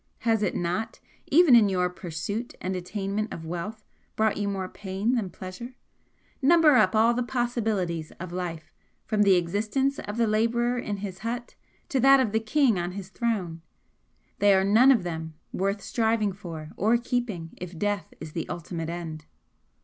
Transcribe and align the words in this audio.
"Has 0.21 0.41
it 0.41 0.55
not, 0.55 0.99
even 1.27 1.55
in 1.55 1.69
your 1.69 1.87
pursuit 1.87 2.55
and 2.59 2.75
attainment 2.75 3.31
of 3.31 3.45
wealth, 3.45 3.85
brought 4.15 4.35
you 4.35 4.47
more 4.47 4.67
pain 4.67 5.13
than 5.13 5.29
pleasure? 5.29 5.75
Number 6.41 6.73
up 6.75 6.95
all 6.95 7.13
the 7.13 7.21
possibilities 7.21 8.11
of 8.19 8.31
life, 8.33 8.73
from 9.05 9.21
the 9.21 9.35
existence 9.35 9.99
of 9.99 10.17
the 10.17 10.25
labourer 10.25 10.79
in 10.79 10.97
his 10.97 11.19
hut 11.19 11.53
to 11.89 11.99
that 11.99 12.19
of 12.19 12.31
the 12.31 12.39
king 12.39 12.79
on 12.79 12.93
his 12.93 13.09
throne, 13.09 13.61
they 14.39 14.55
are 14.55 14.63
none 14.63 14.91
of 14.91 15.03
them 15.03 15.35
worth 15.53 15.83
striving 15.83 16.33
for 16.33 16.71
or 16.77 16.97
keeping 16.97 17.51
if 17.57 17.77
death 17.77 18.11
is 18.19 18.31
the 18.31 18.49
ultimate 18.49 18.89
end. 18.89 19.25